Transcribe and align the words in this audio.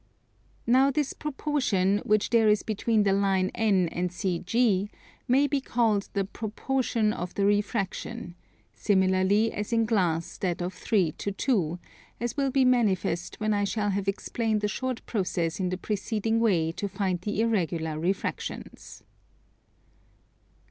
Now 0.65 0.89
this 0.89 1.13
proportion, 1.13 1.99
which 1.99 2.31
there 2.31 2.49
is 2.49 2.63
between 2.63 3.03
the 3.03 3.13
line 3.13 3.51
N 3.53 3.87
and 3.89 4.09
CG, 4.09 4.89
may 5.27 5.45
be 5.45 5.61
called 5.61 6.09
the 6.13 6.25
Proportion 6.25 7.13
of 7.13 7.35
the 7.35 7.45
Refraction; 7.45 8.33
similarly 8.73 9.53
as 9.53 9.71
in 9.71 9.85
glass 9.85 10.39
that 10.39 10.59
of 10.59 10.73
3 10.73 11.11
to 11.11 11.31
2, 11.31 11.77
as 12.19 12.35
will 12.35 12.49
be 12.49 12.65
manifest 12.65 13.39
when 13.39 13.53
I 13.53 13.63
shall 13.63 13.91
have 13.91 14.07
explained 14.07 14.63
a 14.63 14.67
short 14.67 15.05
process 15.05 15.59
in 15.59 15.69
the 15.69 15.77
preceding 15.77 16.39
way 16.39 16.71
to 16.71 16.87
find 16.89 17.21
the 17.21 17.39
irregular 17.39 17.99
refractions. 17.99 19.03